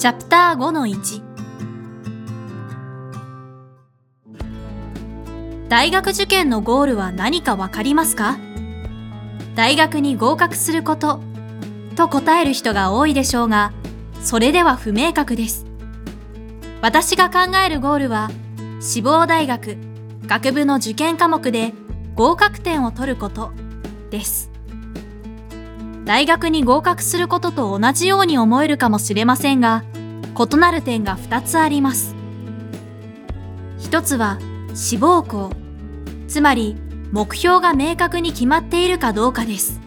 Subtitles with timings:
[0.00, 1.22] チャプター5の1
[5.68, 8.38] 大学受験のゴールは何かわかりますか？
[9.54, 11.20] 大学に合格すること
[11.96, 13.74] と答える人が多いでしょうが、
[14.22, 15.66] それでは不明確です。
[16.80, 18.30] 私が考えるゴールは、
[18.80, 19.76] 志望大学、
[20.26, 21.74] 学部の受験科目で
[22.14, 23.50] 合格点を取ること
[24.10, 24.49] です。
[26.10, 32.16] 大学に合格することと同じように思えるかもしれませんが、異なる点が2つあります。
[33.78, 34.40] 一つは
[34.74, 35.52] 志望校、
[36.26, 36.74] つまり
[37.12, 39.80] 目標が明確に決まっているかどうかです。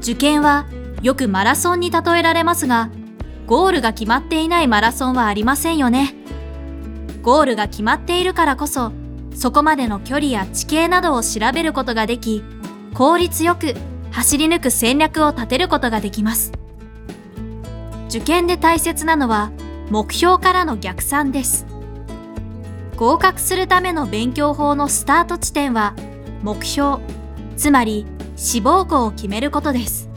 [0.00, 0.66] 受験は
[1.02, 2.90] よくマラソンに例えられますが、
[3.46, 6.16] ゴールが決まっていないマラソンはありませんよね。
[7.22, 8.90] ゴールが決まっているからこそ、
[9.36, 12.42] そこまでの距離や地形などを調べることができ、
[12.92, 13.76] 効率よく
[14.10, 16.52] 走り抜く戦略を立てることができます。
[18.08, 19.52] 受験で大切なのは
[19.90, 21.66] 目標からの逆算です。
[22.96, 25.94] 合格するための勉強法のスタート地点は
[26.42, 26.98] 目標、
[27.56, 30.08] つまり志望校を決めることです。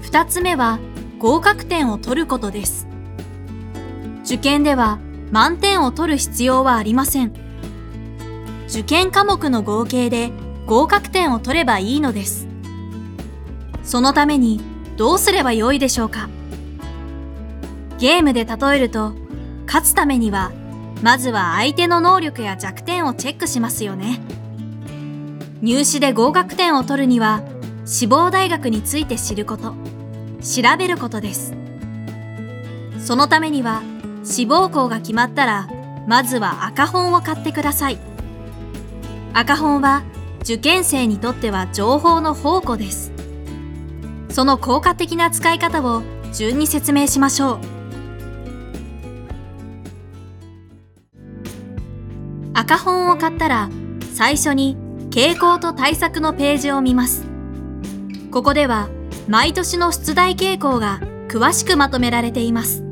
[0.00, 0.78] 二つ目は
[1.18, 2.86] 合格点を取ることです。
[4.24, 4.98] 受験では
[5.30, 7.32] 満点を取る必要はありません。
[8.68, 10.32] 受験科目の合計で
[10.72, 12.46] 合格点を取ればいいのです。
[13.84, 14.58] そのために
[14.96, 16.30] どうすればよいでしょうか？
[17.98, 19.12] ゲームで例えると、
[19.66, 20.50] 勝つためには、
[21.02, 24.18] まずは相手の能力や弱点をチェックしますよね。
[25.60, 27.42] 入試で合格点を取るには、
[27.84, 29.74] 志望大学について知ること、
[30.40, 31.52] 調べることです。
[32.98, 33.82] そのためには、
[34.24, 35.68] 志望校が決まったら、
[36.08, 37.98] まずは赤本を買ってください。
[39.34, 40.04] 赤本は
[40.42, 43.12] 受験生にとっては情報の宝庫です。
[44.30, 47.60] その効果的な使い方を順に説明しましょう。
[52.54, 53.70] 赤本を買ったら
[54.14, 54.76] 最初に
[55.10, 57.24] 傾向と対策のページを見ます。
[58.32, 58.88] ここでは
[59.28, 62.82] 毎年の出題傾向が詳しくまとめられています。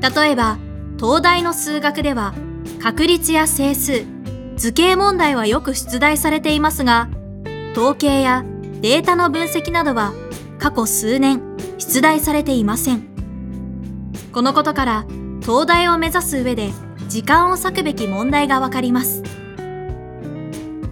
[0.00, 0.58] 例えば、
[0.98, 2.34] 東大の数学では
[2.80, 4.04] 確率や整数、
[4.60, 7.08] 図形問題はよく出題されていますが、
[7.72, 8.44] 統計や
[8.82, 10.12] データの分析などは
[10.58, 11.40] 過去数年
[11.78, 13.08] 出題されていません。
[14.32, 15.06] このことから
[15.40, 16.72] 東大を目指す上で
[17.08, 19.22] 時間を割くべき問題がわかります。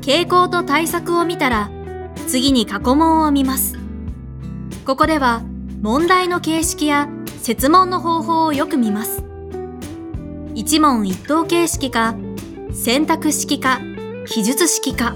[0.01, 1.71] 傾向と対策を見たら
[2.27, 3.77] 次に過去問を見ます。
[4.87, 5.43] ここでは
[5.83, 7.07] 問題の形式や
[7.43, 9.23] 設問の方法をよく見ます。
[10.55, 12.15] 一問一答形式か
[12.73, 13.81] 選択式か
[14.27, 15.15] 記述式か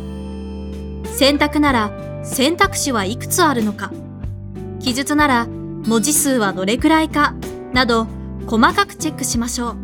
[1.04, 3.92] 選択なら選択肢はいくつあるのか。
[4.80, 7.34] 記述なら文字数はどれくらいか。
[7.72, 8.06] など
[8.46, 9.76] 細かくチェックしましょう。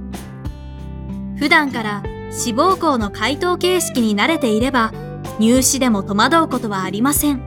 [1.39, 4.93] 普段から志望校の回答形式に慣れていれば
[5.39, 7.43] 入試でも戸惑うことはありません。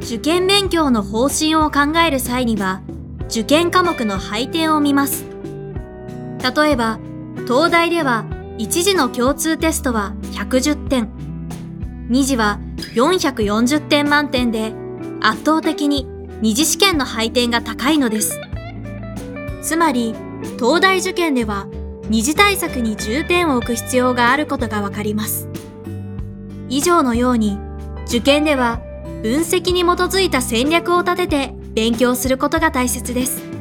[0.00, 2.82] 受験勉強の方針を考える際には
[3.26, 5.24] 受験科目の配点を見ます。
[6.42, 6.98] 例えば
[7.46, 8.24] 東大では
[8.62, 11.10] 1次の共通テストは110点
[12.08, 12.60] 2次は
[12.94, 14.72] 440点満点で
[15.20, 16.06] 圧倒的に
[16.40, 18.38] 二次試験の配点が高いのです。
[19.62, 20.14] つまり、
[20.60, 21.66] 東大受験では
[22.08, 25.48] 二次対策に重点を置く必要があることがわかります。
[26.68, 27.58] 以上のように、
[28.06, 28.80] 受験では
[29.24, 33.51] 分析に基づいた戦略を立てて勉強することが大切です。